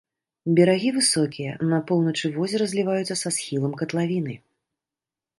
Берагі 0.59 0.89
высокія, 0.93 1.51
на 1.73 1.79
поўначы 1.91 2.31
возера 2.37 2.67
зліваюцца 2.71 3.15
са 3.23 3.29
схіламі 3.35 3.79
катлавіны. 3.83 4.35